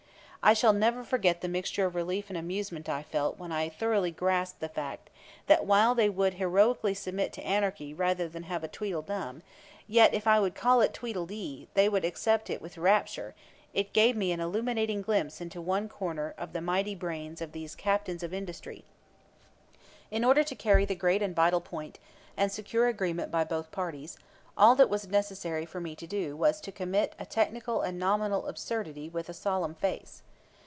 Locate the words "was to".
26.35-26.71